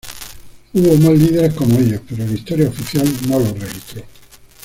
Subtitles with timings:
[0.73, 4.01] Hubo más líderes como ellos, pero la historia oficial no los registró.